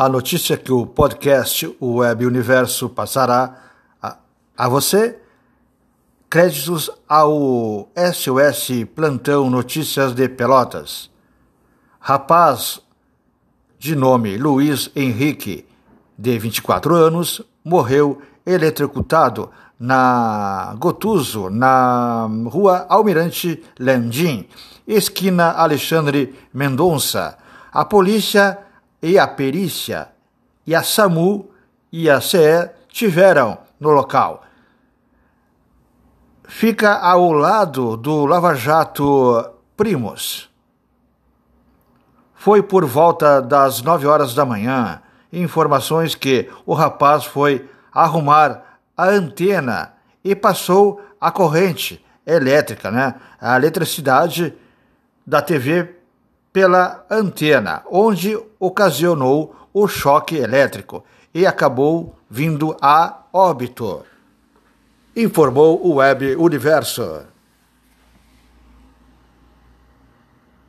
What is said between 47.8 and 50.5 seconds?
arrumar a antena e